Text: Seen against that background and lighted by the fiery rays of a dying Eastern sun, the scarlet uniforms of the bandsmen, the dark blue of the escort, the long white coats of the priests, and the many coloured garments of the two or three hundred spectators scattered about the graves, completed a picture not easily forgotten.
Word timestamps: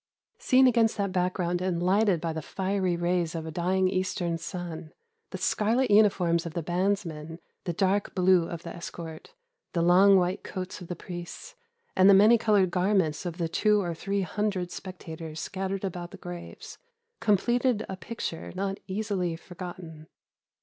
Seen 0.39 0.65
against 0.65 0.97
that 0.97 1.11
background 1.11 1.61
and 1.61 1.79
lighted 1.83 2.19
by 2.19 2.33
the 2.33 2.41
fiery 2.41 2.95
rays 2.97 3.35
of 3.35 3.45
a 3.45 3.51
dying 3.51 3.87
Eastern 3.87 4.39
sun, 4.39 4.93
the 5.29 5.37
scarlet 5.37 5.91
uniforms 5.91 6.47
of 6.47 6.55
the 6.55 6.63
bandsmen, 6.63 7.37
the 7.65 7.73
dark 7.73 8.15
blue 8.15 8.49
of 8.49 8.63
the 8.63 8.75
escort, 8.75 9.35
the 9.73 9.83
long 9.83 10.15
white 10.17 10.41
coats 10.43 10.81
of 10.81 10.87
the 10.87 10.95
priests, 10.95 11.53
and 11.95 12.09
the 12.09 12.15
many 12.15 12.39
coloured 12.39 12.71
garments 12.71 13.27
of 13.27 13.37
the 13.37 13.47
two 13.47 13.79
or 13.79 13.93
three 13.93 14.21
hundred 14.21 14.71
spectators 14.71 15.39
scattered 15.39 15.83
about 15.85 16.09
the 16.09 16.17
graves, 16.17 16.79
completed 17.19 17.85
a 17.87 17.95
picture 17.95 18.51
not 18.55 18.79
easily 18.87 19.35
forgotten. 19.35 20.07